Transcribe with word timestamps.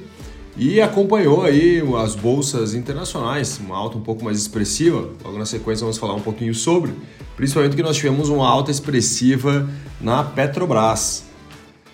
e 0.57 0.81
acompanhou 0.81 1.43
aí 1.43 1.83
as 2.03 2.15
bolsas 2.15 2.73
internacionais, 2.73 3.59
uma 3.59 3.77
alta 3.77 3.95
um 3.97 4.01
pouco 4.01 4.23
mais 4.23 4.39
expressiva. 4.39 5.07
Logo 5.23 5.37
na 5.37 5.45
sequência 5.45 5.83
vamos 5.83 5.99
falar 5.99 6.15
um 6.15 6.21
pouquinho 6.21 6.55
sobre, 6.55 6.93
principalmente 7.35 7.75
que 7.75 7.83
nós 7.83 7.95
tivemos 7.95 8.29
uma 8.29 8.47
alta 8.47 8.71
expressiva 8.71 9.69
na 10.01 10.23
Petrobras. 10.23 11.28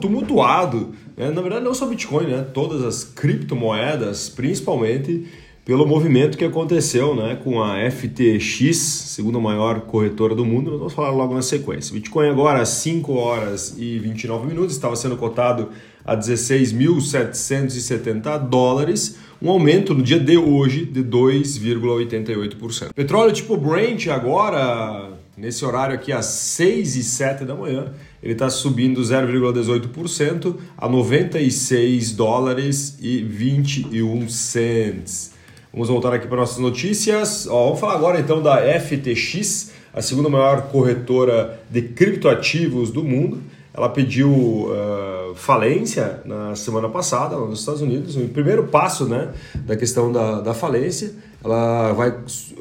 tumultuado 0.00 0.94
é, 1.20 1.30
na 1.30 1.42
verdade, 1.42 1.64
não 1.64 1.74
só 1.74 1.86
Bitcoin, 1.86 2.26
né? 2.26 2.46
todas 2.54 2.82
as 2.82 3.04
criptomoedas, 3.04 4.28
principalmente 4.28 5.26
pelo 5.64 5.86
movimento 5.86 6.36
que 6.38 6.44
aconteceu 6.44 7.14
né, 7.14 7.38
com 7.44 7.62
a 7.62 7.76
FTX, 7.90 8.76
segunda 8.76 9.38
maior 9.38 9.82
corretora 9.82 10.34
do 10.34 10.44
mundo. 10.44 10.78
Vamos 10.78 10.94
falar 10.94 11.10
logo 11.10 11.34
na 11.34 11.42
sequência. 11.42 11.94
Bitcoin 11.94 12.28
agora 12.28 12.60
às 12.60 12.70
5 12.70 13.12
horas 13.12 13.76
e 13.78 13.96
29 13.98 14.46
minutos, 14.46 14.74
estava 14.74 14.96
sendo 14.96 15.16
cotado 15.16 15.68
a 16.04 16.16
16.770 16.16 18.48
dólares, 18.48 19.18
um 19.40 19.48
aumento 19.50 19.94
no 19.94 20.02
dia 20.02 20.18
de 20.18 20.36
hoje 20.38 20.84
de 20.86 21.04
2,88%. 21.04 22.92
Petróleo 22.94 23.32
tipo 23.32 23.56
Brent 23.56 24.08
agora, 24.08 25.12
nesse 25.36 25.64
horário 25.64 25.94
aqui 25.94 26.12
às 26.12 26.26
6 26.26 26.96
e 26.96 27.02
7 27.02 27.44
da 27.44 27.54
manhã, 27.54 27.92
ele 28.22 28.32
está 28.34 28.50
subindo 28.50 29.00
0,18% 29.00 30.56
a 30.76 30.88
96 30.88 32.12
dólares 32.12 32.98
e 33.00 33.22
21 33.22 34.28
cents. 34.28 35.32
Vamos 35.72 35.88
voltar 35.88 36.12
aqui 36.12 36.26
para 36.26 36.38
nossas 36.38 36.58
notícias. 36.58 37.46
Ó, 37.46 37.66
vamos 37.66 37.80
falar 37.80 37.94
agora 37.94 38.18
então 38.18 38.42
da 38.42 38.58
FTX, 38.80 39.72
a 39.94 40.02
segunda 40.02 40.28
maior 40.28 40.62
corretora 40.62 41.60
de 41.70 41.82
criptoativos 41.82 42.90
do 42.90 43.04
mundo. 43.04 43.40
Ela 43.72 43.88
pediu 43.88 44.30
uh, 44.30 45.19
falência 45.34 46.20
na 46.24 46.54
semana 46.54 46.88
passada 46.88 47.36
nos 47.36 47.60
Estados 47.60 47.80
Unidos, 47.80 48.16
o 48.16 48.28
primeiro 48.28 48.64
passo 48.64 49.06
né, 49.06 49.32
da 49.54 49.76
questão 49.76 50.10
da, 50.12 50.40
da 50.40 50.54
falência. 50.54 51.12
Ela 51.42 51.92
vai 51.92 52.14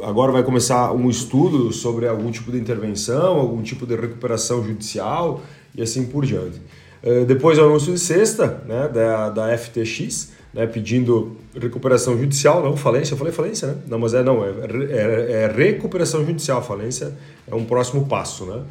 agora 0.03 0.31
vai 0.31 0.43
começar 0.43 0.93
um 0.93 1.09
estudo 1.09 1.71
sobre 1.73 2.07
algum 2.07 2.31
tipo 2.31 2.51
de 2.51 2.57
intervenção, 2.57 3.37
algum 3.37 3.61
tipo 3.61 3.85
de 3.85 3.95
recuperação 3.95 4.63
judicial 4.63 5.41
e 5.75 5.81
assim 5.81 6.05
por 6.05 6.25
diante. 6.25 6.61
Uh, 7.03 7.25
depois 7.25 7.57
o 7.57 7.63
anúncio 7.63 7.93
de 7.93 7.99
sexta 7.99 8.61
né, 8.65 8.87
da, 8.87 9.29
da 9.29 9.57
FTX, 9.57 10.31
né, 10.53 10.65
pedindo 10.65 11.37
recuperação 11.59 12.17
judicial, 12.17 12.63
não 12.63 12.75
falência, 12.75 13.13
eu 13.13 13.17
falei 13.17 13.31
falência, 13.31 13.67
né? 13.69 13.75
Não, 13.87 13.99
mas 13.99 14.13
é 14.13 14.23
não, 14.23 14.43
é, 14.43 14.49
é, 14.49 15.31
é 15.43 15.47
recuperação 15.47 16.25
judicial, 16.25 16.61
falência 16.63 17.13
é 17.47 17.55
um 17.55 17.65
próximo 17.65 18.05
passo, 18.05 18.45
né? 18.45 18.63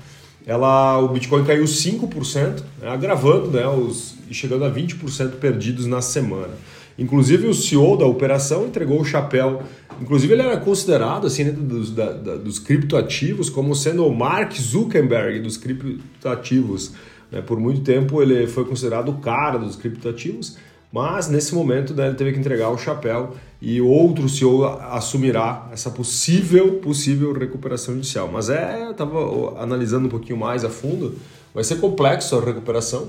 Ela, 0.47 0.99
o 0.99 1.09
Bitcoin 1.09 1.45
caiu 1.45 1.65
5%, 1.65 2.63
né, 2.81 2.89
agravando 2.89 3.51
né, 3.51 3.67
os, 3.67 4.15
e 4.31 4.35
chegando 4.35 4.65
a 4.65 4.71
20% 4.71 5.33
perdidos 5.33 5.87
na 5.87 6.01
semana. 6.01 6.55
Inclusive 6.99 7.47
o 7.47 7.55
CEO 7.55 7.97
da 7.97 8.07
operação 8.07 8.67
entregou 8.67 9.01
o 9.01 9.05
chapéu. 9.05 9.63
Inclusive 10.01 10.33
ele 10.33 10.43
era 10.43 10.57
considerado 10.57 11.27
assim 11.27 11.45
dentro 11.45 11.63
dos, 11.63 11.93
da, 11.93 12.13
da, 12.13 12.37
dos 12.37 12.59
criptoativos 12.59 13.49
como 13.49 13.75
sendo 13.75 14.05
o 14.05 14.15
Mark 14.15 14.53
Zuckerberg 14.55 15.39
dos 15.41 15.57
criptoativos. 15.57 16.93
Né? 17.31 17.41
Por 17.41 17.61
muito 17.61 17.83
tempo 17.83 18.21
ele 18.21 18.49
foi 18.49 18.65
considerado 18.65 19.11
o 19.11 19.19
cara 19.19 19.59
dos 19.59 19.77
criptoativos 19.77 20.57
mas 20.93 21.29
nesse 21.29 21.55
momento 21.55 21.93
né, 21.95 22.07
ele 22.07 22.15
teve 22.15 22.33
que 22.33 22.39
entregar 22.39 22.71
o 22.71 22.79
chapéu 22.79 23.35
e 23.61 23.81
outro 23.81 24.29
CEO 24.29 24.65
assumirá 24.65 25.69
essa 25.73 25.91
possível 25.91 26.75
possível 26.77 27.33
recuperação 27.33 27.95
judicial. 27.95 28.29
Mas 28.33 28.49
é, 28.49 28.91
estava 28.91 29.61
analisando 29.61 30.07
um 30.07 30.11
pouquinho 30.11 30.39
mais 30.39 30.65
a 30.65 30.71
fundo, 30.71 31.17
vai 31.53 31.65
ser 31.65 31.77
complexo 31.77 32.37
a 32.37 32.45
recuperação, 32.45 33.09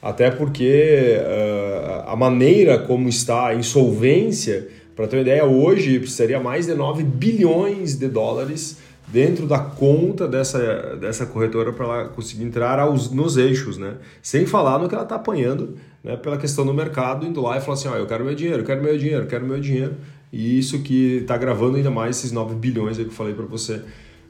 até 0.00 0.30
porque 0.30 1.16
uh, 1.18 2.10
a 2.10 2.14
maneira 2.14 2.78
como 2.78 3.08
está 3.08 3.48
a 3.48 3.54
insolvência, 3.54 4.68
para 4.94 5.08
ter 5.08 5.16
uma 5.16 5.22
ideia, 5.22 5.44
hoje 5.44 5.98
precisaria 5.98 6.38
mais 6.38 6.66
de 6.66 6.74
9 6.74 7.02
bilhões 7.02 7.96
de 7.96 8.08
dólares 8.08 8.78
dentro 9.08 9.46
da 9.46 9.58
conta 9.58 10.26
dessa, 10.26 10.96
dessa 10.96 11.26
corretora 11.26 11.72
para 11.72 11.84
ela 11.84 12.04
conseguir 12.08 12.44
entrar 12.44 12.78
aos, 12.78 13.10
nos 13.10 13.36
eixos, 13.36 13.78
né? 13.78 13.94
Sem 14.20 14.46
falar 14.46 14.78
no 14.78 14.88
que 14.88 14.94
ela 14.94 15.04
está 15.04 15.16
apanhando 15.16 15.76
né, 16.06 16.16
pela 16.16 16.38
questão 16.38 16.64
do 16.64 16.72
mercado, 16.72 17.26
indo 17.26 17.40
lá 17.40 17.58
e 17.58 17.60
falando 17.60 17.80
assim, 17.80 17.88
eu 17.88 18.06
quero 18.06 18.24
meu 18.24 18.34
dinheiro, 18.34 18.60
eu 18.60 18.64
quero 18.64 18.80
meu 18.80 18.96
dinheiro, 18.96 19.24
eu 19.24 19.26
quero 19.26 19.44
meu 19.44 19.60
dinheiro. 19.60 19.96
E 20.32 20.56
isso 20.56 20.78
que 20.78 21.18
está 21.22 21.36
gravando 21.36 21.76
ainda 21.76 21.90
mais 21.90 22.18
esses 22.18 22.30
9 22.30 22.54
bilhões 22.54 22.96
aí 22.96 23.04
que 23.04 23.10
eu 23.10 23.14
falei 23.14 23.34
para 23.34 23.44
você. 23.44 23.82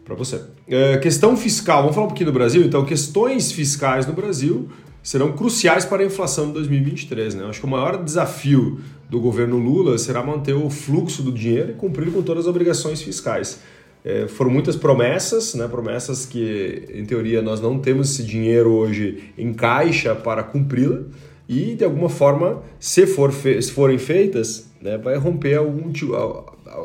Para 0.03 0.15
você. 0.15 0.41
É, 0.66 0.97
questão 0.98 1.36
fiscal, 1.36 1.82
vamos 1.82 1.94
falar 1.94 2.06
um 2.06 2.09
pouquinho 2.09 2.31
do 2.31 2.32
Brasil? 2.32 2.62
Então, 2.62 2.84
questões 2.84 3.53
fiscais 3.53 4.06
no 4.06 4.15
Brasil 4.15 4.69
serão 5.03 5.32
cruciais 5.32 5.84
para 5.84 6.03
a 6.03 6.06
inflação 6.06 6.47
de 6.47 6.54
2023. 6.54 7.34
Né? 7.34 7.44
acho 7.44 7.60
que 7.60 7.66
o 7.66 7.69
maior 7.69 8.03
desafio 8.03 8.81
do 9.10 9.20
governo 9.20 9.59
Lula 9.59 9.98
será 9.98 10.22
manter 10.22 10.54
o 10.54 10.70
fluxo 10.70 11.22
do 11.22 11.31
dinheiro 11.31 11.72
e 11.72 11.75
cumprir 11.75 12.10
com 12.10 12.22
todas 12.22 12.44
as 12.44 12.48
obrigações 12.48 13.03
fiscais. 13.03 13.60
É, 14.04 14.28
foram 14.28 14.50
muitas 14.50 14.76
promessas, 14.76 15.54
né? 15.54 15.69
promessas 15.69 16.25
que, 16.25 16.88
em 16.94 17.04
teoria, 17.04 17.42
nós 17.42 17.60
não 17.60 17.78
temos 17.78 18.12
esse 18.12 18.22
dinheiro 18.22 18.70
hoje 18.70 19.32
em 19.36 19.53
caixa 19.53 20.15
para 20.15 20.42
cumpri-la 20.42 21.03
e 21.49 21.75
de 21.75 21.84
alguma 21.84 22.09
forma, 22.09 22.62
se, 22.79 23.07
for 23.07 23.33
fe 23.33 23.61
se 23.62 23.71
forem 23.71 23.99
feitas, 23.99 24.69
né, 24.81 24.99
vai 24.99 25.17
romper 25.17 25.57
algum, 25.57 25.93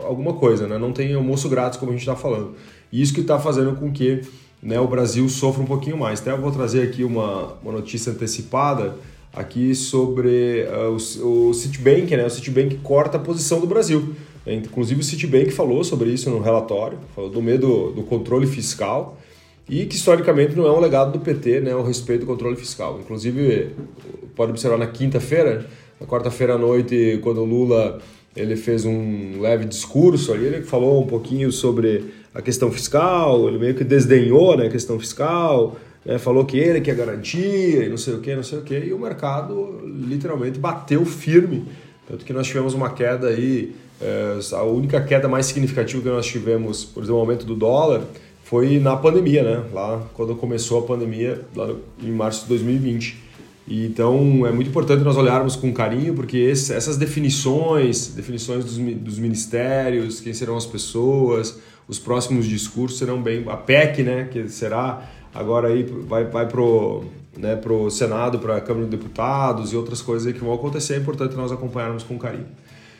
alguma 0.05 0.33
coisa, 0.33 0.67
né? 0.67 0.77
não 0.77 0.91
tem 0.91 1.13
almoço 1.13 1.49
grátis 1.49 1.79
como 1.79 1.91
a 1.91 1.93
gente 1.93 2.01
está 2.01 2.15
falando. 2.15 2.53
E 2.91 3.01
isso 3.01 3.13
que 3.13 3.21
está 3.21 3.39
fazendo 3.39 3.75
com 3.75 3.91
que 3.91 4.21
né, 4.61 4.79
o 4.79 4.87
Brasil 4.87 5.27
sofra 5.29 5.63
um 5.63 5.65
pouquinho 5.65 5.97
mais. 5.97 6.21
Até 6.21 6.31
eu 6.31 6.39
vou 6.39 6.51
trazer 6.51 6.83
aqui 6.83 7.03
uma, 7.03 7.53
uma 7.63 7.71
notícia 7.71 8.11
antecipada 8.11 8.95
aqui 9.33 9.73
sobre 9.73 10.65
uh, 10.65 11.23
o, 11.25 11.49
o 11.49 11.53
Citibank, 11.53 12.15
né? 12.15 12.25
O 12.25 12.29
Citibank 12.29 12.75
corta 12.77 13.17
a 13.17 13.19
posição 13.19 13.59
do 13.59 13.65
Brasil. 13.65 14.13
Inclusive 14.45 14.99
o 14.99 15.03
Citibank 15.03 15.51
falou 15.51 15.83
sobre 15.83 16.09
isso 16.09 16.29
no 16.29 16.39
relatório, 16.39 16.97
falou 17.15 17.29
do 17.29 17.41
medo 17.41 17.91
do 17.91 18.03
controle 18.03 18.45
fiscal 18.45 19.17
e 19.69 19.85
que 19.85 19.95
historicamente 19.95 20.55
não 20.55 20.65
é 20.65 20.71
um 20.71 20.79
legado 20.79 21.11
do 21.11 21.19
PT, 21.19 21.61
né, 21.61 21.75
o 21.75 21.81
respeito 21.81 22.21
do 22.21 22.25
controle 22.25 22.55
fiscal. 22.55 22.99
Inclusive, 22.99 23.69
pode 24.35 24.51
observar 24.51 24.77
na 24.77 24.87
quinta-feira, 24.87 25.65
na 25.99 26.07
quarta-feira 26.07 26.55
à 26.55 26.57
noite, 26.57 27.19
quando 27.21 27.41
o 27.41 27.45
Lula 27.45 27.99
ele 28.35 28.55
fez 28.55 28.85
um 28.85 29.41
leve 29.41 29.65
discurso 29.65 30.33
ali, 30.33 30.45
ele 30.45 30.61
falou 30.61 31.03
um 31.03 31.07
pouquinho 31.07 31.51
sobre 31.51 32.13
a 32.33 32.41
questão 32.41 32.71
fiscal, 32.71 33.47
ele 33.47 33.59
meio 33.59 33.75
que 33.75 33.83
desdenhou 33.83 34.55
né, 34.55 34.67
a 34.67 34.69
questão 34.69 34.97
fiscal, 34.99 35.75
né, 36.05 36.17
falou 36.17 36.45
que 36.45 36.57
ele 36.57 36.79
quer 36.79 36.95
garantia 36.95 37.83
e 37.83 37.89
não 37.89 37.97
sei 37.97 38.13
o 38.13 38.19
que, 38.19 38.35
não 38.35 38.43
sei 38.43 38.59
o 38.59 38.61
que, 38.61 38.77
e 38.77 38.93
o 38.93 38.99
mercado 38.99 39.81
literalmente 39.85 40.57
bateu 40.57 41.05
firme, 41.05 41.65
tanto 42.07 42.23
que 42.23 42.31
nós 42.31 42.47
tivemos 42.47 42.73
uma 42.73 42.89
queda 42.91 43.27
aí, 43.27 43.75
é, 44.01 44.39
a 44.53 44.63
única 44.63 45.01
queda 45.01 45.27
mais 45.27 45.45
significativa 45.45 46.01
que 46.01 46.09
nós 46.09 46.25
tivemos, 46.25 46.85
por 46.85 47.03
exemplo, 47.03 47.17
o 47.17 47.19
aumento 47.19 47.45
do 47.45 47.55
dólar, 47.55 48.01
foi 48.51 48.81
na 48.81 48.97
pandemia, 48.97 49.43
né? 49.43 49.63
Lá 49.71 50.03
quando 50.13 50.35
começou 50.35 50.79
a 50.79 50.81
pandemia, 50.81 51.39
lá 51.55 51.73
em 52.03 52.11
março 52.11 52.41
de 52.41 52.49
2020. 52.49 53.17
E, 53.65 53.85
então 53.85 54.45
é 54.45 54.51
muito 54.51 54.67
importante 54.67 55.05
nós 55.05 55.15
olharmos 55.15 55.55
com 55.55 55.71
carinho, 55.71 56.13
porque 56.13 56.35
esse, 56.35 56.73
essas 56.73 56.97
definições, 56.97 58.09
definições 58.09 58.65
dos, 58.65 58.75
dos, 58.75 59.17
ministérios, 59.19 60.19
quem 60.19 60.33
serão 60.33 60.57
as 60.57 60.65
pessoas, 60.65 61.59
os 61.87 61.97
próximos 61.97 62.45
discursos 62.45 62.99
serão 62.99 63.21
bem. 63.21 63.45
A 63.47 63.55
PEC, 63.55 64.03
né? 64.03 64.27
Que 64.29 64.49
será 64.49 65.09
agora 65.33 65.69
aí 65.69 65.83
vai, 65.83 66.25
vai 66.25 66.45
pro 66.45 67.05
né, 67.37 67.55
pro 67.55 67.89
Senado, 67.89 68.37
para 68.37 68.57
a 68.57 68.61
Câmara 68.61 68.83
de 68.83 68.91
Deputados 68.91 69.71
e 69.71 69.77
outras 69.77 70.01
coisas 70.01 70.33
que 70.33 70.39
vão 70.39 70.53
acontecer, 70.53 70.95
é 70.95 70.97
importante 70.97 71.37
nós 71.37 71.53
acompanharmos 71.53 72.03
com 72.03 72.19
carinho. 72.19 72.47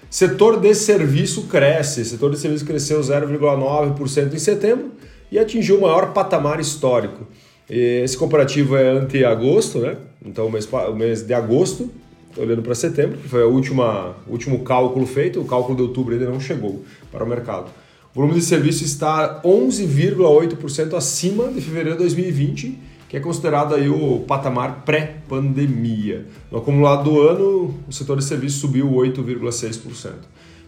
Setor 0.10 0.62
de 0.62 0.74
serviço 0.74 1.44
cresce, 1.48 2.06
setor 2.06 2.32
de 2.32 2.40
serviço 2.40 2.64
cresceu 2.64 3.02
0,9% 3.02 4.34
em 4.34 4.40
setembro, 4.40 4.92
e 5.32 5.40
atingiu 5.40 5.78
o 5.78 5.82
maior 5.82 6.14
patamar 6.14 6.60
histórico. 6.60 7.26
Esse 7.70 8.18
comparativo 8.18 8.76
é 8.76 8.90
ante 8.90 9.24
agosto, 9.24 9.80
né? 9.80 9.96
Então 10.26 10.48
o 10.48 10.52
mês, 10.52 10.68
o 10.72 10.94
mês 10.94 11.22
de 11.22 11.34
agosto 11.34 11.90
olhando 12.38 12.62
para 12.62 12.74
setembro, 12.74 13.18
que 13.18 13.28
foi 13.28 13.44
o 13.44 13.50
último 13.50 14.60
cálculo 14.64 15.06
feito, 15.06 15.42
o 15.42 15.46
cálculo 15.46 15.76
de 15.76 15.82
outubro 15.82 16.14
ainda 16.14 16.30
não 16.30 16.40
chegou 16.40 16.84
para 17.12 17.24
o 17.24 17.28
mercado. 17.28 17.70
O 18.14 18.20
volume 18.20 18.40
de 18.40 18.46
serviço 18.46 18.84
está 18.84 19.42
11,8% 19.44 20.94
acima 20.96 21.48
de 21.50 21.62
fevereiro 21.62 21.98
de 21.98 22.04
2020, 22.04 22.78
que 23.08 23.18
é 23.18 23.20
considerado 23.20 23.76
aí 23.76 23.90
o 23.90 24.20
patamar 24.28 24.84
pré-pandemia. 24.86 26.26
No 26.50 26.60
acumulado 26.60 27.10
do 27.10 27.22
ano, 27.22 27.78
o 27.88 27.92
setor 27.92 28.18
de 28.18 28.24
serviços 28.24 28.60
subiu 28.60 28.90
8,6%. 28.90 30.12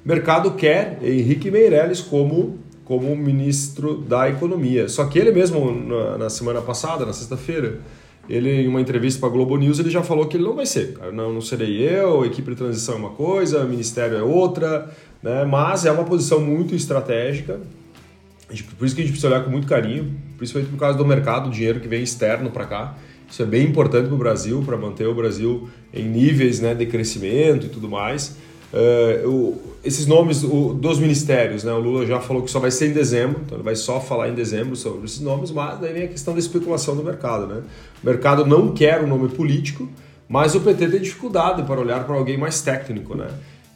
O 0.05 0.07
mercado 0.07 0.51
quer 0.51 0.99
Henrique 1.01 1.49
Meirelles 1.49 2.01
como 2.01 2.59
como 2.85 3.15
ministro 3.15 3.97
da 3.97 4.29
Economia. 4.29 4.89
Só 4.89 5.05
que 5.05 5.17
ele 5.17 5.31
mesmo, 5.31 5.71
na, 5.71 6.17
na 6.17 6.29
semana 6.29 6.61
passada, 6.61 7.05
na 7.05 7.13
sexta-feira, 7.13 7.79
ele 8.29 8.49
em 8.49 8.67
uma 8.67 8.79
entrevista 8.79 9.19
para 9.19 9.29
a 9.29 9.31
Globo 9.31 9.57
News, 9.57 9.79
ele 9.79 9.89
já 9.89 10.01
falou 10.01 10.27
que 10.27 10.37
ele 10.37 10.43
não 10.43 10.55
vai 10.55 10.65
ser. 10.65 10.97
Não, 11.13 11.33
não 11.33 11.41
serei 11.41 11.81
eu, 11.81 12.25
equipe 12.25 12.49
de 12.51 12.57
transição 12.57 12.95
é 12.95 12.97
uma 12.97 13.09
coisa, 13.09 13.63
ministério 13.65 14.17
é 14.17 14.23
outra, 14.23 14.89
né? 15.21 15.45
mas 15.45 15.85
é 15.85 15.91
uma 15.91 16.03
posição 16.03 16.39
muito 16.39 16.73
estratégica. 16.75 17.59
Por 18.77 18.85
isso 18.85 18.95
que 18.95 19.01
a 19.01 19.03
gente 19.03 19.13
precisa 19.13 19.27
olhar 19.27 19.43
com 19.43 19.49
muito 19.49 19.67
carinho, 19.67 20.13
principalmente 20.37 20.69
por 20.69 20.77
causa 20.77 20.97
do 20.97 21.05
mercado, 21.05 21.47
o 21.47 21.51
dinheiro 21.51 21.79
que 21.79 21.87
vem 21.87 22.03
externo 22.03 22.51
para 22.51 22.65
cá. 22.65 22.97
Isso 23.29 23.41
é 23.41 23.45
bem 23.45 23.65
importante 23.67 24.05
para 24.05 24.15
o 24.15 24.17
Brasil, 24.17 24.61
para 24.63 24.77
manter 24.77 25.07
o 25.07 25.15
Brasil 25.15 25.67
em 25.91 26.03
níveis 26.03 26.59
né, 26.59 26.75
de 26.75 26.85
crescimento 26.85 27.65
e 27.65 27.69
tudo 27.69 27.89
mais. 27.89 28.37
Uh, 28.73 29.29
o, 29.29 29.61
esses 29.83 30.07
nomes 30.07 30.43
o, 30.43 30.73
dos 30.73 30.97
ministérios, 30.97 31.63
né? 31.63 31.71
o 31.71 31.79
Lula 31.79 32.07
já 32.07 32.19
falou 32.19 32.41
que 32.41 32.49
só 32.49 32.59
vai 32.59 32.71
ser 32.71 32.89
em 32.89 32.93
dezembro, 32.93 33.41
então 33.45 33.55
ele 33.55 33.63
vai 33.63 33.75
só 33.75 34.01
falar 34.01 34.29
em 34.29 34.33
dezembro 34.33 34.75
sobre 34.75 35.05
esses 35.05 35.19
nomes, 35.19 35.51
mas 35.51 35.79
daí 35.79 35.93
vem 35.93 36.03
a 36.05 36.07
questão 36.07 36.33
da 36.33 36.39
especulação 36.39 36.95
do 36.95 37.03
mercado. 37.03 37.45
Né? 37.45 37.61
O 38.01 38.05
mercado 38.05 38.45
não 38.47 38.73
quer 38.73 38.99
um 39.03 39.07
nome 39.07 39.29
político, 39.29 39.87
mas 40.27 40.55
o 40.55 40.61
PT 40.61 40.87
tem 40.87 41.01
dificuldade 41.01 41.61
para 41.61 41.79
olhar 41.79 42.03
para 42.03 42.15
alguém 42.15 42.35
mais 42.35 42.61
técnico. 42.61 43.13
Né? 43.13 43.27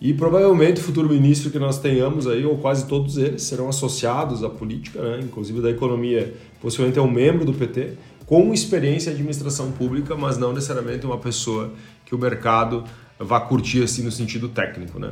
E 0.02 0.16
provavelmente 0.16 0.82
o 0.82 0.84
futuro 0.84 1.08
ministro 1.08 1.52
que 1.52 1.60
nós 1.60 1.78
tenhamos 1.78 2.26
aí, 2.26 2.44
ou 2.44 2.58
quase 2.58 2.88
todos 2.88 3.18
eles, 3.18 3.44
serão 3.44 3.70
associados 3.70 4.44
à 4.44 4.50
política, 4.50 5.00
né? 5.00 5.20
inclusive 5.22 5.62
da 5.62 5.70
economia, 5.70 6.34
possivelmente 6.60 6.98
é 6.98 7.02
um 7.04 7.12
membro 7.12 7.46
do 7.46 7.54
PT, 7.54 7.94
com 8.26 8.52
experiência 8.52 9.12
em 9.12 9.14
administração 9.14 9.72
pública, 9.72 10.16
mas 10.16 10.40
não 10.40 10.54
necessariamente 10.54 11.06
uma 11.06 11.20
pessoa 11.20 11.72
que 12.04 12.16
o 12.16 12.18
mercado 12.18 12.84
vá 13.20 13.40
curtir 13.40 13.84
assim 13.84 14.04
no 14.04 14.12
sentido 14.12 14.50
técnico, 14.50 15.00
né? 15.00 15.12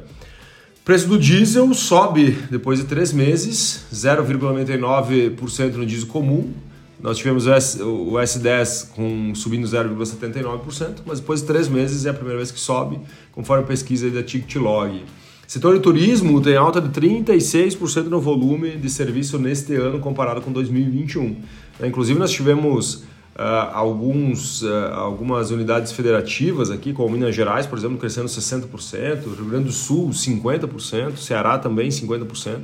Preço 0.83 1.07
do 1.07 1.17
diesel 1.17 1.73
sobe 1.73 2.37
depois 2.51 2.79
de 2.79 2.85
três 2.85 3.11
meses, 3.11 3.85
0,99% 3.91 5.73
no 5.73 5.85
diesel 5.85 6.07
comum. 6.07 6.53
Nós 7.01 7.17
tivemos 7.17 7.47
o 7.47 8.13
S10 8.13 8.89
com, 8.89 9.33
subindo 9.35 9.67
0,79%, 9.67 10.99
mas 11.05 11.19
depois 11.19 11.41
de 11.41 11.47
três 11.47 11.67
meses 11.67 12.05
é 12.05 12.09
a 12.09 12.13
primeira 12.13 12.37
vez 12.37 12.51
que 12.51 12.59
sobe, 12.59 12.99
conforme 13.31 13.63
a 13.63 13.67
pesquisa 13.67 14.09
da 14.09 14.23
TicTlog. 14.23 15.03
Setor 15.47 15.75
de 15.75 15.81
turismo 15.81 16.41
tem 16.41 16.55
alta 16.55 16.81
de 16.81 16.89
36% 16.89 18.05
no 18.05 18.19
volume 18.19 18.77
de 18.77 18.89
serviço 18.89 19.37
neste 19.37 19.75
ano 19.75 19.99
comparado 19.99 20.41
com 20.41 20.51
2021. 20.51 21.35
Inclusive, 21.83 22.17
nós 22.17 22.31
tivemos 22.31 23.03
alguns, 23.43 24.61
uh, 24.61 24.93
algumas 24.93 25.51
unidades 25.51 25.91
federativas 25.91 26.71
aqui, 26.71 26.93
como 26.93 27.09
Minas 27.09 27.35
Gerais, 27.35 27.65
por 27.65 27.77
exemplo, 27.77 27.97
crescendo 27.97 28.27
60%, 28.27 29.23
Rio 29.35 29.45
Grande 29.45 29.65
do 29.65 29.71
Sul 29.71 30.09
50%, 30.09 31.17
Ceará 31.17 31.57
também 31.57 31.89
50%, 31.89 32.61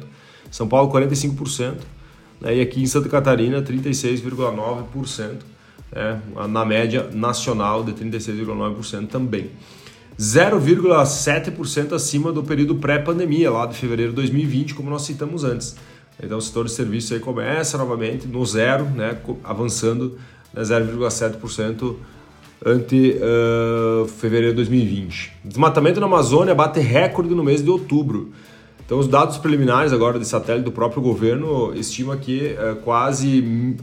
São 0.50 0.68
Paulo 0.68 0.90
45%, 0.90 1.76
né, 2.40 2.56
e 2.56 2.62
aqui 2.62 2.82
em 2.82 2.86
Santa 2.86 3.10
Catarina 3.10 3.62
36,9%, 3.62 5.40
né, 5.92 6.22
na 6.50 6.64
média 6.64 7.10
nacional 7.12 7.84
de 7.84 7.92
36,9% 7.92 9.08
também. 9.08 9.52
0,7% 10.18 11.94
acima 11.94 12.32
do 12.32 12.44
período 12.44 12.76
pré-pandemia, 12.76 13.52
lá 13.52 13.66
de 13.66 13.76
fevereiro 13.76 14.12
de 14.12 14.16
2020, 14.18 14.74
como 14.74 14.90
nós 14.90 15.02
citamos 15.02 15.44
antes. 15.44 15.76
Então 16.22 16.38
o 16.38 16.42
setor 16.42 16.66
de 16.66 16.72
serviços 16.72 17.12
aí 17.12 17.20
começa 17.20 17.78
novamente 17.78 18.28
no 18.28 18.46
zero, 18.46 18.86
né, 18.86 19.18
avançando 19.44 20.18
né, 20.54 20.62
0,7% 20.62 21.96
ante 22.66 23.18
uh, 23.18 24.08
fevereiro 24.08 24.52
de 24.52 24.58
2020. 24.58 25.34
Desmatamento 25.44 26.00
na 26.00 26.06
Amazônia 26.06 26.54
bate 26.54 26.80
recorde 26.80 27.34
no 27.34 27.44
mês 27.44 27.64
de 27.64 27.70
outubro. 27.70 28.32
Então, 28.86 29.00
os 29.00 29.08
dados 29.08 29.38
preliminares 29.38 29.94
agora 29.94 30.20
de 30.20 30.26
satélite 30.26 30.66
do 30.66 30.72
próprio 30.72 31.02
governo 31.02 31.74
estima 31.74 32.18
que 32.18 32.56
uh, 32.56 32.76
quase 32.84 33.78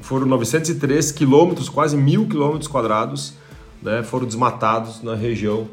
foram 0.00 0.26
903 0.26 1.12
quilômetros, 1.12 1.68
quase 1.68 1.96
mil 1.96 2.26
quilômetros 2.26 2.66
quadrados, 2.66 3.34
né, 3.82 4.02
foram 4.02 4.26
desmatados 4.26 5.02
na 5.02 5.14
região 5.14 5.68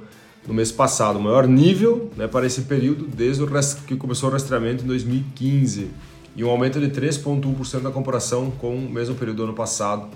no 0.48 0.53
mês 0.53 0.71
passado, 0.71 1.19
o 1.19 1.21
maior 1.21 1.48
nível 1.48 2.09
né, 2.18 2.27
para 2.27 2.45
esse 2.45 2.62
período 2.62 3.06
desde 3.06 3.44
que 3.86 3.95
começou 3.95 4.30
o 4.30 4.31
rastreamento 4.31 4.83
em 4.83 4.88
2015 4.88 5.89
e 6.36 6.44
um 6.44 6.50
aumento 6.50 6.80
de 6.80 6.88
3,1% 6.88 7.81
na 7.81 7.92
comparação 7.92 8.51
com 8.51 8.75
o 8.75 8.89
mesmo 8.89 9.15
período 9.15 9.38
do 9.38 9.44
ano 9.44 9.53
passado. 9.53 10.07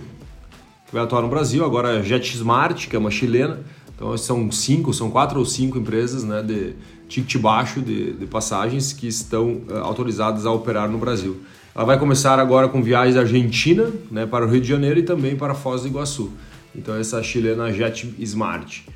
que 0.88 0.94
vai 0.94 1.04
atuar 1.04 1.22
no 1.22 1.28
Brasil. 1.28 1.66
Agora, 1.66 2.00
a 2.00 2.02
JetSmart, 2.02 2.88
que 2.88 2.96
é 2.96 3.00
uma 3.00 3.12
chilena. 3.12 3.60
Então, 3.94 4.18
são 4.18 4.50
cinco, 4.50 4.94
são 4.94 5.12
quatro 5.12 5.40
ou 5.40 5.46
cinco 5.46 5.78
empresas 5.78 6.24
né, 6.24 6.42
de 6.42 6.74
ticket 7.10 7.42
baixo 7.42 7.82
de, 7.82 8.14
de 8.14 8.26
passagens 8.26 8.94
que 8.94 9.08
estão 9.08 9.62
uh, 9.68 9.78
autorizadas 9.84 10.46
a 10.46 10.52
operar 10.52 10.90
no 10.90 10.98
Brasil. 10.98 11.42
Ela 11.76 11.84
vai 11.84 12.00
começar 12.00 12.40
agora 12.40 12.70
com 12.70 12.82
viagens 12.82 13.16
da 13.16 13.22
Argentina 13.22 13.92
né, 14.10 14.26
para 14.26 14.46
o 14.46 14.50
Rio 14.50 14.62
de 14.62 14.68
Janeiro 14.70 15.00
e 15.00 15.04
também 15.04 15.36
para 15.36 15.54
Foz 15.54 15.82
do 15.82 15.90
Iguaçu. 15.90 16.32
Então, 16.74 16.96
essa 16.96 17.22
chilena 17.22 17.74
JetSmart. 17.74 18.84
A 18.88 18.92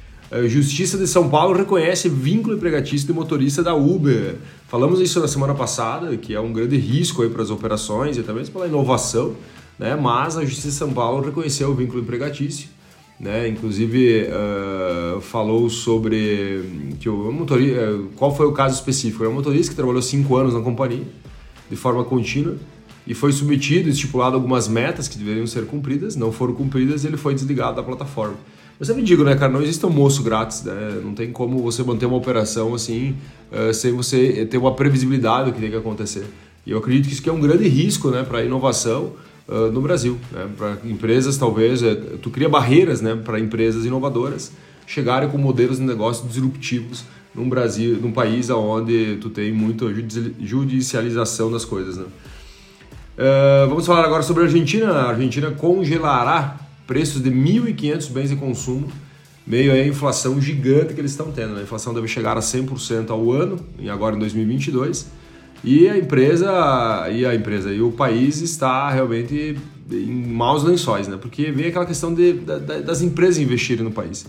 Justiça 0.48 0.98
de 0.98 1.08
São 1.08 1.30
Paulo 1.30 1.58
reconhece 1.58 2.10
vínculo 2.10 2.56
empregatício 2.56 3.08
de 3.08 3.14
motorista 3.14 3.64
da 3.64 3.74
Uber. 3.74 4.36
Falamos 4.68 5.00
isso 5.00 5.22
na 5.22 5.28
semana 5.28 5.56
passada, 5.56 6.18
que 6.18 6.36
é 6.36 6.40
um 6.40 6.52
grande 6.52 6.76
risco 6.76 7.24
aí 7.24 7.30
para 7.30 7.42
as 7.42 7.50
operações 7.50 8.18
e 8.18 8.24
também 8.24 8.46
pela 8.46 8.68
inovação, 8.68 9.36
né? 9.80 9.96
mas 9.96 10.38
a 10.38 10.44
Justiça 10.44 10.68
de 10.68 10.74
São 10.74 10.92
Paulo 10.92 11.24
reconheceu 11.26 11.70
o 11.70 11.74
vínculo 11.74 12.02
empregatício. 12.02 12.68
Né? 13.18 13.48
Inclusive 13.48 14.28
uh, 14.28 15.22
falou 15.22 15.70
sobre 15.70 16.94
que 17.00 17.08
o 17.08 17.32
motorista, 17.32 17.80
eh, 17.80 18.00
qual 18.16 18.36
foi 18.36 18.46
o 18.46 18.52
caso 18.52 18.76
específico. 18.76 19.24
É 19.24 19.30
um 19.30 19.34
motorista 19.34 19.72
que 19.72 19.76
trabalhou 19.76 20.02
cinco 20.02 20.36
anos 20.36 20.54
na 20.54 20.60
companhia 20.60 21.06
de 21.70 21.76
forma 21.76 22.04
contínua 22.04 22.58
e 23.08 23.14
foi 23.14 23.32
submetido, 23.32 23.90
estipulado 23.90 24.36
algumas 24.36 24.68
metas 24.68 25.08
que 25.08 25.18
deveriam 25.18 25.48
ser 25.48 25.66
cumpridas, 25.66 26.16
não 26.16 26.32
foram 26.32 26.54
cumpridas 26.54 27.06
ele 27.06 27.18
foi 27.18 27.34
desligado 27.34 27.78
da 27.78 27.82
plataforma. 27.82 28.36
Eu 28.80 28.86
sempre 28.86 29.02
digo, 29.02 29.24
né, 29.24 29.36
cara, 29.36 29.52
não 29.52 29.62
existe 29.62 29.84
almoço 29.84 30.22
grátis, 30.22 30.64
né? 30.64 31.02
Não 31.04 31.14
tem 31.14 31.32
como 31.32 31.60
você 31.60 31.82
manter 31.82 32.06
uma 32.06 32.18
operação 32.18 32.76
assim 32.76 33.16
uh, 33.52 33.74
sem 33.74 33.92
você 33.92 34.46
ter 34.46 34.58
uma 34.58 34.74
previsibilidade 34.74 35.50
do 35.50 35.56
que 35.56 35.60
tem 35.60 35.72
que 35.72 35.76
acontecer. 35.76 36.26
E 36.66 36.72
eu 36.72 36.78
acredito 36.78 37.08
que 37.08 37.14
isso 37.14 37.28
é 37.28 37.34
um 37.34 37.40
grande 37.40 37.68
risco, 37.68 38.10
né, 38.12 38.24
para 38.24 38.40
a 38.40 38.44
inovação 38.44 39.14
uh, 39.48 39.72
no 39.72 39.82
Brasil, 39.82 40.18
né? 40.32 40.48
Para 40.56 40.78
empresas, 40.86 41.38
talvez, 41.38 41.82
uh, 41.82 41.96
tu 42.22 42.30
cria 42.30 42.48
barreiras, 42.48 43.02
né, 43.02 43.16
para 43.16 43.40
empresas 43.40 43.86
inovadoras 43.86 44.52
chegarem 44.86 45.30
com 45.30 45.38
modelos 45.38 45.78
de 45.78 45.84
negócio 45.84 46.26
disruptivos 46.28 47.04
num 47.36 47.48
Brasil, 47.48 48.00
num 48.02 48.12
país 48.12 48.50
onde 48.50 49.18
tu 49.20 49.30
tem 49.30 49.52
muita 49.52 49.86
judicialização 50.40 51.52
das 51.52 51.66
coisas, 51.66 51.98
né? 51.98 52.06
Uh, 53.18 53.68
vamos 53.68 53.86
falar 53.86 54.06
agora 54.06 54.24
sobre 54.24 54.44
a 54.44 54.46
Argentina. 54.46 54.92
A 54.92 55.10
Argentina 55.10 55.52
congelará 55.52 56.67
preços 56.88 57.22
de 57.22 57.30
1.500 57.30 58.10
bens 58.12 58.30
de 58.30 58.36
consumo, 58.38 58.88
meio 59.46 59.72
a 59.72 59.86
inflação 59.86 60.42
gigante 60.42 60.94
que 60.94 61.02
eles 61.02 61.12
estão 61.12 61.32
tendo. 61.32 61.54
Né? 61.54 61.60
A 61.60 61.64
inflação 61.64 61.94
deve 61.94 62.08
chegar 62.08 62.38
a 62.38 62.40
100% 62.40 63.10
ao 63.10 63.32
ano, 63.32 63.60
agora 63.92 64.16
em 64.16 64.20
2022, 64.20 65.08
e 65.64 65.88
a 65.90 65.98
empresa 65.98 67.10
e 67.12 67.26
a 67.26 67.36
empresa 67.36 67.74
e 67.74 67.82
o 67.82 67.92
país 67.92 68.42
está 68.42 68.90
realmente 68.90 69.58
em 69.92 70.28
maus 70.28 70.64
lençóis, 70.64 71.08
né? 71.08 71.18
Porque 71.20 71.52
vem 71.52 71.68
aquela 71.68 71.86
questão 71.86 72.14
de, 72.14 72.34
das 72.34 73.02
empresas 73.02 73.40
investirem 73.40 73.84
no 73.84 73.92
país. 73.92 74.26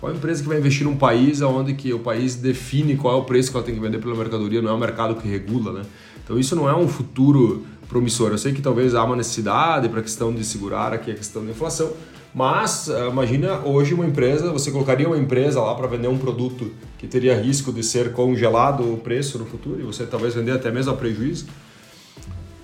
Qual 0.00 0.12
empresa 0.12 0.42
que 0.42 0.48
vai 0.48 0.58
investir 0.58 0.84
num 0.84 0.96
país 0.96 1.40
onde 1.40 1.74
que 1.74 1.92
o 1.92 2.00
país 2.00 2.34
define 2.34 2.96
qual 2.96 3.16
é 3.16 3.20
o 3.20 3.24
preço 3.24 3.52
que 3.52 3.56
ela 3.56 3.64
tem 3.64 3.74
que 3.74 3.80
vender 3.80 3.98
pela 3.98 4.16
mercadoria, 4.16 4.60
não 4.60 4.70
é 4.70 4.74
o 4.74 4.78
mercado 4.78 5.14
que 5.14 5.28
regula, 5.28 5.72
né? 5.72 5.82
Então 6.24 6.38
isso 6.38 6.56
não 6.56 6.68
é 6.68 6.74
um 6.74 6.88
futuro 6.88 7.64
promissor. 7.92 8.30
Eu 8.30 8.38
sei 8.38 8.52
que 8.52 8.62
talvez 8.62 8.94
há 8.94 9.04
uma 9.04 9.14
necessidade 9.14 9.86
para 9.90 10.00
a 10.00 10.02
questão 10.02 10.34
de 10.34 10.42
segurar 10.44 10.94
aqui 10.94 11.10
a 11.10 11.14
questão 11.14 11.44
da 11.44 11.50
inflação, 11.50 11.92
Mas 12.34 12.88
uh, 12.88 13.10
imagina 13.10 13.58
hoje 13.58 13.92
uma 13.92 14.06
empresa, 14.06 14.50
você 14.50 14.70
colocaria 14.70 15.06
uma 15.06 15.18
empresa 15.18 15.60
lá 15.60 15.74
para 15.74 15.86
vender 15.86 16.08
um 16.08 16.16
produto 16.16 16.72
que 16.96 17.06
teria 17.06 17.38
risco 17.38 17.70
de 17.70 17.82
ser 17.82 18.12
congelado 18.12 18.90
o 18.90 18.96
preço 18.96 19.38
no 19.38 19.44
futuro 19.44 19.78
e 19.78 19.82
você 19.82 20.06
talvez 20.06 20.34
vender 20.34 20.52
até 20.52 20.70
mesmo 20.70 20.92
a 20.92 20.96
prejuízo. 20.96 21.46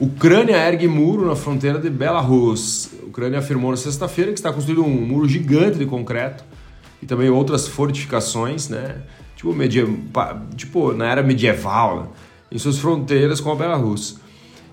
Ucrânia 0.01 0.57
ergue 0.57 0.89
muro 0.89 1.27
na 1.27 1.37
fronteira 1.37 1.79
de 1.79 1.91
Belarus. 1.91 2.91
A 3.03 3.07
Ucrânia 3.07 3.41
afirmou 3.41 3.71
na 3.71 3.77
sexta-feira 3.77 4.33
que 4.33 4.39
está 4.39 4.51
construindo 4.51 4.83
um 4.83 5.07
muro 5.07 5.29
gigante 5.29 5.77
de 5.77 5.85
concreto 5.85 6.45
e 7.03 7.07
também 7.07 7.29
outras 7.29 7.69
fortificações, 7.69 8.69
né? 8.71 9.03
Tipo, 9.37 9.55
tipo 10.57 10.93
na 10.93 11.11
era 11.11 11.23
medieval, 11.23 12.01
né? 12.01 12.07
em 12.51 12.59
suas 12.59 12.79
fronteiras 12.79 13.41
com 13.41 13.53
a 13.53 13.55
Belarus. 13.55 14.19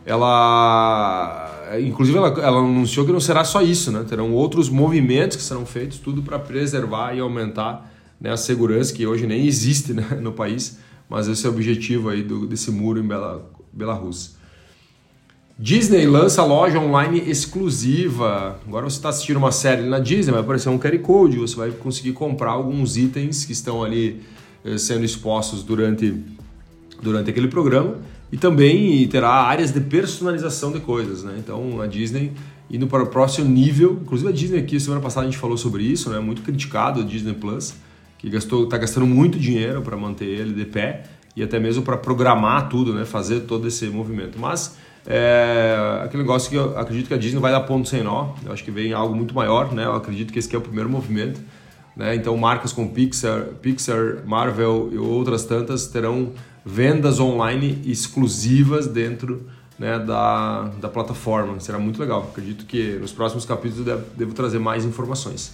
Ela 0.05 1.51
inclusive 1.81 2.17
ela, 2.17 2.27
ela, 2.27 2.59
anunciou 2.59 3.05
que 3.05 3.11
não 3.11 3.19
será 3.19 3.43
só 3.43 3.61
isso, 3.61 3.91
né? 3.91 4.05
Terão 4.07 4.31
outros 4.31 4.69
movimentos 4.69 5.35
que 5.35 5.43
serão 5.43 5.65
feitos, 5.65 5.97
tudo 5.97 6.21
para 6.21 6.37
preservar 6.37 7.15
e 7.15 7.19
aumentar 7.19 7.91
né, 8.19 8.31
a 8.31 8.37
segurança 8.37 8.93
que 8.93 9.05
hoje 9.05 9.25
nem 9.25 9.45
existe 9.45 9.93
né, 9.93 10.03
no 10.21 10.31
país, 10.31 10.79
mas 11.09 11.27
esse 11.27 11.45
é 11.45 11.49
o 11.49 11.51
objetivo 11.51 12.09
aí 12.09 12.23
do, 12.23 12.45
desse 12.45 12.71
muro 12.71 12.99
em 12.99 13.07
Bela, 13.07 13.49
Belarus. 13.73 14.35
Disney 15.57 16.05
lança 16.05 16.43
loja 16.43 16.77
online 16.79 17.23
exclusiva. 17.29 18.59
Agora 18.67 18.89
você 18.89 18.97
está 18.97 19.09
assistindo 19.09 19.37
uma 19.37 19.53
série 19.53 19.83
na 19.83 19.99
Disney, 19.99 20.33
vai 20.33 20.41
aparecer 20.41 20.67
um 20.67 20.77
QR 20.77 20.99
Code, 20.99 21.37
você 21.37 21.55
vai 21.55 21.71
conseguir 21.71 22.11
comprar 22.11 22.51
alguns 22.51 22.97
itens 22.97 23.45
que 23.45 23.53
estão 23.53 23.81
ali 23.81 24.21
eh, 24.65 24.77
sendo 24.77 25.05
expostos 25.05 25.63
durante, 25.63 26.13
durante 27.01 27.29
aquele 27.29 27.47
programa 27.47 27.95
e 28.35 28.37
também 28.37 29.07
terá 29.07 29.29
áreas 29.29 29.71
de 29.71 29.79
personalização 29.79 30.69
de 30.69 30.81
coisas, 30.81 31.23
né? 31.23 31.35
Então 31.39 31.79
a 31.79 31.87
Disney 31.87 32.33
indo 32.69 32.85
para 32.85 33.01
o 33.01 33.07
próximo 33.07 33.47
nível, 33.47 33.97
inclusive 34.01 34.29
a 34.29 34.33
Disney 34.33 34.59
aqui 34.59 34.77
semana 34.77 35.01
passada 35.01 35.25
a 35.25 35.29
gente 35.29 35.39
falou 35.39 35.55
sobre 35.55 35.83
isso, 35.83 36.09
né? 36.09 36.19
Muito 36.19 36.41
criticado 36.41 36.99
a 36.99 37.03
Disney 37.05 37.33
Plus, 37.33 37.75
que 38.17 38.29
gastou, 38.29 38.65
está 38.65 38.77
gastando 38.77 39.05
muito 39.05 39.39
dinheiro 39.39 39.81
para 39.81 39.95
manter 39.95 40.25
ele 40.25 40.53
de 40.53 40.65
pé 40.65 41.03
e 41.33 41.41
até 41.41 41.61
mesmo 41.61 41.81
para 41.81 41.95
programar 41.95 42.67
tudo, 42.67 42.93
né? 42.93 43.05
Fazer 43.05 43.39
todo 43.41 43.69
esse 43.69 43.87
movimento. 43.87 44.37
Mas 44.37 44.75
é 45.07 46.01
aquele 46.03 46.23
negócio 46.23 46.49
que 46.49 46.57
eu 46.57 46.77
acredito 46.77 47.07
que 47.07 47.13
a 47.13 47.17
Disney 47.17 47.39
vai 47.39 47.53
dar 47.53 47.61
ponto 47.61 47.87
sem 47.87 48.03
nó. 48.03 48.33
Eu 48.45 48.51
acho 48.51 48.65
que 48.65 48.71
vem 48.71 48.91
algo 48.91 49.15
muito 49.15 49.33
maior, 49.33 49.73
né? 49.73 49.85
Eu 49.85 49.93
acredito 49.93 50.33
que 50.33 50.39
esse 50.39 50.53
é 50.53 50.57
o 50.57 50.61
primeiro 50.61 50.89
movimento. 50.89 51.39
Né? 51.95 52.15
Então 52.15 52.35
marcas 52.37 52.73
como 52.73 52.89
Pixar, 52.89 53.45
Pixar, 53.61 54.25
Marvel 54.25 54.89
e 54.91 54.97
outras 54.97 55.45
tantas 55.45 55.87
terão 55.87 56.31
vendas 56.65 57.19
online 57.19 57.81
exclusivas 57.85 58.87
dentro 58.87 59.43
né, 59.77 59.99
da, 59.99 60.63
da 60.81 60.89
plataforma. 60.89 61.59
Será 61.59 61.77
muito 61.77 61.99
legal. 61.99 62.29
Acredito 62.31 62.65
que 62.65 62.97
nos 62.99 63.11
próximos 63.11 63.45
capítulos 63.45 63.85
devo, 63.85 64.03
devo 64.17 64.33
trazer 64.33 64.59
mais 64.59 64.83
informações. 64.83 65.53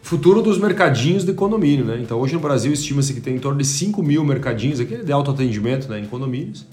Futuro 0.00 0.42
dos 0.42 0.58
mercadinhos 0.58 1.24
de 1.24 1.32
condomínio. 1.32 1.84
Né? 1.84 2.00
Então, 2.02 2.18
hoje 2.18 2.34
no 2.34 2.40
Brasil 2.40 2.72
estima-se 2.72 3.14
que 3.14 3.20
tem 3.20 3.36
em 3.36 3.38
torno 3.38 3.58
de 3.58 3.64
5 3.64 4.02
mil 4.02 4.24
mercadinhos 4.24 4.80
aqui 4.80 4.96
de 4.96 5.12
autoatendimento 5.12 5.88
né, 5.88 6.00
em 6.00 6.06
condomínios. 6.06 6.66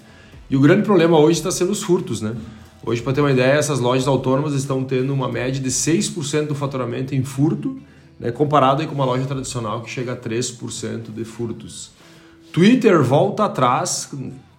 E 0.50 0.56
o 0.58 0.60
grande 0.60 0.82
problema 0.82 1.20
hoje 1.20 1.38
está 1.38 1.52
sendo 1.52 1.72
os 1.72 1.84
furtos. 1.84 2.22
Né? 2.22 2.36
Hoje, 2.84 3.02
para 3.04 3.14
ter 3.14 3.22
uma 3.22 3.32
ideia, 3.32 3.54
essas 3.54 3.80
lojas 3.80 4.08
autônomas 4.08 4.54
estão 4.54 4.84
tendo 4.84 5.14
uma 5.14 5.32
média 5.32 5.62
de 5.62 5.70
6% 5.70 6.48
do 6.48 6.56
faturamento 6.56 7.14
em 7.14 7.24
furto, 7.24 7.80
né, 8.20 8.32
comparado 8.32 8.86
com 8.86 8.94
uma 8.94 9.06
loja 9.06 9.26
tradicional 9.26 9.82
que 9.82 9.90
chega 9.90 10.14
a 10.14 10.18
3% 10.18 11.14
de 11.14 11.24
furtos. 11.24 11.92
Twitter 12.52 13.02
volta 13.04 13.46
atrás 13.46 14.12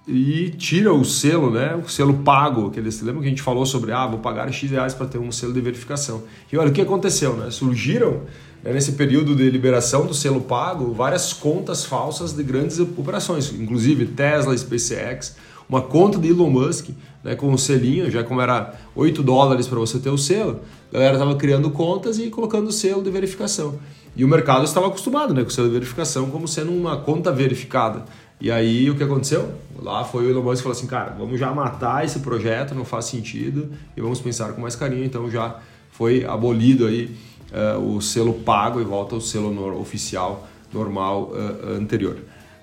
e 0.07 0.51
tira 0.51 0.93
o 0.93 1.05
selo, 1.05 1.51
né? 1.51 1.77
O 1.77 1.89
selo 1.89 2.15
pago, 2.15 2.69
aqueles, 2.69 3.01
lembra 3.01 3.21
que 3.21 3.27
a 3.27 3.31
gente 3.31 3.43
falou 3.43 3.67
sobre, 3.67 3.93
ah, 3.93 4.07
vou 4.07 4.19
pagar 4.19 4.51
X 4.53 4.71
reais 4.71 4.95
para 4.95 5.07
ter 5.07 5.19
um 5.19 5.31
selo 5.31 5.53
de 5.53 5.61
verificação. 5.61 6.23
E 6.53 6.57
olha 6.57 6.71
o 6.71 6.73
que 6.73 6.81
aconteceu, 6.81 7.37
né? 7.37 7.51
Surgiram 7.51 8.23
né, 8.63 8.73
nesse 8.73 8.93
período 8.93 9.35
de 9.35 9.49
liberação 9.51 10.07
do 10.07 10.15
selo 10.15 10.41
pago 10.41 10.93
várias 10.93 11.33
contas 11.33 11.85
falsas 11.85 12.33
de 12.33 12.43
grandes 12.43 12.79
operações, 12.79 13.53
inclusive 13.53 14.07
Tesla, 14.07 14.57
SpaceX, 14.57 15.37
uma 15.69 15.83
conta 15.83 16.19
de 16.19 16.29
Elon 16.29 16.51
Musk, 16.51 16.89
né, 17.23 17.35
com 17.35 17.53
o 17.53 17.59
selinho, 17.59 18.11
já 18.11 18.25
como 18.25 18.41
era 18.41 18.75
8 18.95 19.23
dólares 19.23 19.67
para 19.67 19.79
você 19.79 19.99
ter 19.99 20.11
o 20.11 20.19
selo, 20.19 20.61
a 20.91 20.95
galera 20.95 21.15
estava 21.15 21.35
criando 21.37 21.71
contas 21.71 22.19
e 22.19 22.31
colocando 22.31 22.69
o 22.69 22.73
selo 22.73 23.03
de 23.03 23.11
verificação. 23.11 23.79
E 24.17 24.25
o 24.25 24.29
mercado 24.29 24.65
estava 24.65 24.89
acostumado 24.89 25.33
né, 25.33 25.43
com 25.43 25.49
o 25.49 25.53
selo 25.53 25.69
de 25.69 25.75
verificação 25.75 26.31
como 26.31 26.49
sendo 26.49 26.73
uma 26.73 26.97
conta 26.97 27.31
verificada. 27.31 28.05
E 28.41 28.51
aí 28.51 28.91
o 28.91 28.97
que 28.97 29.05
aconteceu? 29.05 29.53
Lá 29.79 30.03
foi 30.03 30.27
o 30.27 30.31
Elon 30.31 30.43
Musk 30.43 30.63
falou 30.63 30.77
assim, 30.77 30.87
cara, 30.87 31.15
vamos 31.19 31.39
já 31.39 31.53
matar 31.53 32.05
esse 32.05 32.21
projeto, 32.21 32.75
não 32.75 32.85
faz 32.85 33.05
sentido, 33.05 33.71
e 33.97 34.01
vamos 34.01 34.19
pensar 34.21 34.53
com 34.53 34.61
mais 34.63 34.75
carinho. 34.75 35.05
Então 35.05 35.31
já 35.31 35.59
foi 35.91 36.25
abolido 36.25 36.87
aí 36.87 37.15
uh, 37.53 37.97
o 37.97 38.01
selo 38.01 38.33
pago 38.33 38.81
e 38.81 38.85
volta 38.85 39.15
o 39.15 39.21
selo 39.21 39.53
no, 39.53 39.79
oficial 39.79 40.49
normal 40.73 41.33
uh, 41.33 41.73
anterior. 41.79 42.17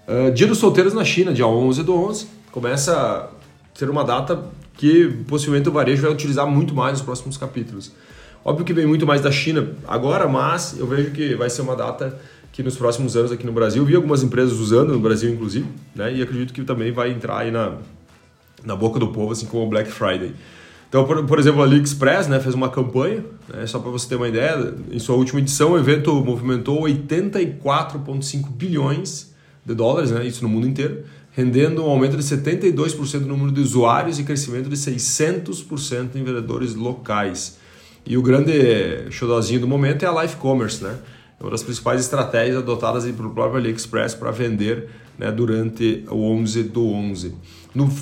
Uh, 0.08 0.32
dia 0.32 0.48
dos 0.48 0.58
solteiros 0.58 0.94
na 0.94 1.06
China, 1.06 1.32
dia 1.32 1.46
11 1.46 1.84
do 1.84 1.94
11, 1.94 2.28
começa 2.52 3.30
ser 3.78 3.92
uma 3.92 4.04
data 4.04 4.44
que 4.74 5.08
possivelmente 5.28 5.70
o 5.70 5.72
varejo 5.72 6.02
vai 6.02 6.12
utilizar 6.12 6.48
muito 6.48 6.74
mais 6.74 6.94
nos 6.94 7.02
próximos 7.04 7.38
capítulos. 7.38 7.92
Óbvio 8.44 8.66
que 8.66 8.74
vem 8.74 8.88
muito 8.88 9.06
mais 9.06 9.22
da 9.22 9.32
China 9.32 9.70
agora, 9.88 10.28
mas 10.28 10.80
eu 10.80 10.88
vejo 10.88 11.12
que 11.12 11.36
vai 11.36 11.48
ser 11.48 11.62
uma 11.62 11.76
data 11.76 12.20
que 12.52 12.64
nos 12.64 12.76
próximos 12.76 13.16
anos 13.16 13.32
aqui 13.32 13.46
no 13.46 13.52
Brasil, 13.52 13.86
vi 13.86 13.96
algumas 13.96 14.24
empresas 14.24 14.58
usando, 14.58 14.94
no 14.94 15.00
Brasil 15.00 15.32
inclusive, 15.32 15.68
né? 15.96 16.12
e 16.12 16.24
acredito 16.24 16.54
que 16.54 16.64
também 16.64 16.92
vai 16.92 17.12
entrar 17.12 17.38
aí 17.38 17.52
na, 17.52 17.74
na 18.66 18.76
boca 18.76 19.00
do 19.00 19.10
povo, 19.10 19.32
assim 19.32 19.46
como 19.46 19.64
o 19.64 19.70
Black 19.70 19.92
Friday. 19.92 20.34
Então, 20.90 21.06
por, 21.06 21.24
por 21.26 21.38
exemplo, 21.38 21.62
a 21.62 21.66
AliExpress 21.66 22.28
né, 22.28 22.40
fez 22.40 22.56
uma 22.56 22.70
campanha, 22.70 23.24
né, 23.48 23.68
só 23.68 23.78
para 23.78 23.92
você 23.92 24.10
ter 24.10 24.16
uma 24.16 24.28
ideia, 24.28 24.74
em 24.90 24.98
sua 24.98 25.16
última 25.16 25.40
edição 25.40 25.74
o 25.74 25.78
evento 25.78 26.16
movimentou 26.16 26.82
84,5 26.82 28.50
bilhões 28.50 29.36
de 29.64 29.76
dólares, 29.76 30.10
né, 30.10 30.26
isso 30.26 30.42
no 30.42 30.50
mundo 30.50 30.66
inteiro, 30.66 31.04
rendendo 31.38 31.86
um 31.86 31.90
aumento 31.92 32.18
de 32.18 32.24
72% 32.24 33.22
no 33.22 33.28
número 33.28 33.52
de 33.52 33.62
usuários 33.62 34.18
e 34.18 34.24
crescimento 34.24 34.68
de 34.70 34.76
600% 34.76 36.16
em 36.16 36.24
vendedores 36.24 36.74
locais. 36.74 37.60
E 38.04 38.18
o 38.18 38.24
grande 38.24 39.12
xodózinho 39.12 39.60
do 39.60 39.68
momento 39.68 40.02
é 40.02 40.08
a 40.08 40.24
Life 40.24 40.38
Commerce, 40.38 40.84
né? 40.84 40.98
É 41.40 41.44
uma 41.44 41.52
das 41.52 41.62
principais 41.62 42.02
estratégias 42.02 42.58
adotadas 42.58 43.06
pelo 43.06 43.30
próprio 43.30 43.60
AliExpress 43.60 44.16
para 44.16 44.32
vender 44.32 44.90
né, 45.16 45.32
durante 45.32 46.04
o 46.10 46.16
11 46.16 46.64
do 46.64 46.88
11. 46.88 47.36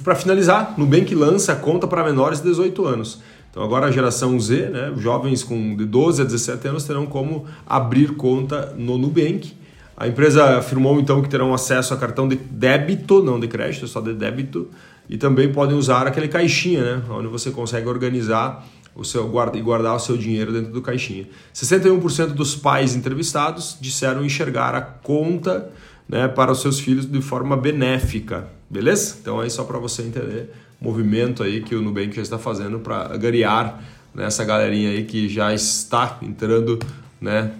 Para 0.01 0.15
finalizar, 0.15 0.73
Nubank 0.77 1.13
lança 1.13 1.53
conta 1.57 1.85
para 1.85 2.05
menores 2.05 2.39
de 2.39 2.47
18 2.47 2.85
anos. 2.85 3.19
Então 3.51 3.61
agora 3.61 3.87
a 3.87 3.91
geração 3.91 4.39
Z, 4.39 4.69
né, 4.69 4.93
jovens 4.95 5.43
com 5.43 5.75
de 5.75 5.83
12 5.83 6.21
a 6.21 6.23
17 6.23 6.69
anos 6.69 6.85
terão 6.85 7.05
como 7.05 7.43
abrir 7.67 8.15
conta 8.15 8.73
no 8.77 8.97
Nubank. 8.97 9.64
A 9.97 10.07
empresa 10.07 10.57
afirmou 10.57 10.99
então 10.99 11.21
que 11.21 11.29
terão 11.29 11.53
acesso 11.53 11.93
a 11.93 11.97
cartão 11.97 12.27
de 12.27 12.35
débito, 12.35 13.23
não 13.23 13.39
de 13.39 13.47
crédito, 13.47 13.87
só 13.87 14.01
de 14.01 14.13
débito, 14.13 14.69
e 15.07 15.17
também 15.17 15.51
podem 15.51 15.77
usar 15.77 16.05
aquele 16.05 16.27
caixinha, 16.27 16.83
né, 16.83 17.03
onde 17.09 17.27
você 17.27 17.51
consegue 17.51 17.87
organizar 17.87 18.65
o 18.95 19.03
seu 19.03 19.27
guarda, 19.27 19.57
e 19.57 19.61
guardar 19.61 19.95
o 19.95 19.99
seu 19.99 20.17
dinheiro 20.17 20.51
dentro 20.51 20.71
do 20.71 20.81
caixinha. 20.81 21.27
61% 21.53 22.27
dos 22.27 22.55
pais 22.55 22.95
entrevistados 22.95 23.77
disseram 23.79 24.25
enxergar 24.25 24.73
a 24.73 24.81
conta 24.81 25.69
né, 26.07 26.27
para 26.27 26.51
os 26.51 26.61
seus 26.61 26.79
filhos 26.79 27.05
de 27.05 27.21
forma 27.21 27.55
benéfica, 27.55 28.47
beleza? 28.69 29.17
Então 29.21 29.39
aí 29.39 29.49
só 29.49 29.63
para 29.63 29.77
você 29.77 30.01
entender 30.01 30.51
o 30.79 30.85
movimento 30.85 31.43
aí 31.43 31.61
que 31.61 31.75
o 31.75 31.81
Nubank 31.81 32.15
já 32.15 32.21
está 32.21 32.37
fazendo 32.37 32.79
para 32.79 33.15
garear 33.17 33.81
né, 34.13 34.25
essa 34.25 34.43
galerinha 34.43 34.89
aí 34.89 35.03
que 35.03 35.27
já 35.27 35.53
está 35.53 36.17
entrando, 36.21 36.79
né, 37.19 37.51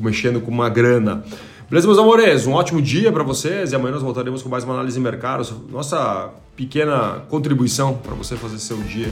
mexendo 0.00 0.40
com 0.40 0.50
uma 0.50 0.68
grana. 0.68 1.24
Beleza, 1.74 1.88
meus 1.88 1.98
amores? 1.98 2.46
Um 2.46 2.52
ótimo 2.52 2.80
dia 2.80 3.10
para 3.10 3.24
vocês 3.24 3.72
e 3.72 3.74
amanhã 3.74 3.94
nós 3.94 4.02
voltaremos 4.02 4.44
com 4.44 4.48
mais 4.48 4.62
uma 4.62 4.74
análise 4.74 4.96
de 4.96 5.02
mercado. 5.02 5.44
Nossa 5.68 6.30
pequena 6.54 7.24
contribuição 7.28 7.94
para 7.94 8.14
você 8.14 8.36
fazer 8.36 8.60
seu 8.60 8.76
dia 8.76 9.08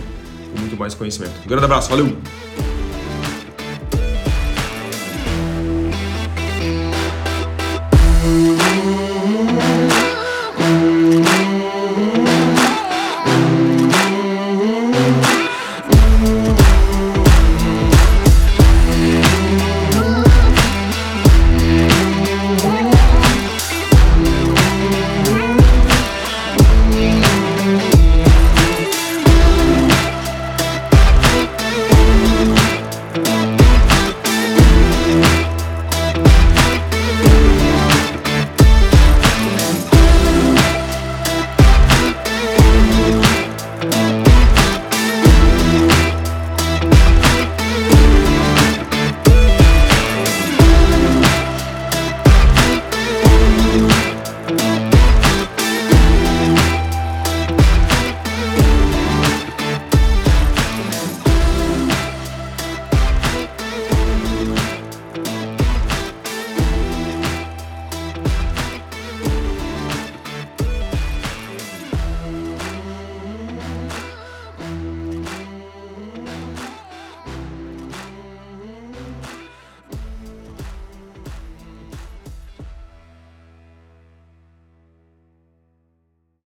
com 0.54 0.60
muito 0.60 0.76
mais 0.76 0.94
conhecimento. 0.94 1.32
Um 1.44 1.48
grande 1.48 1.64
abraço, 1.64 1.90
valeu! 1.90 2.16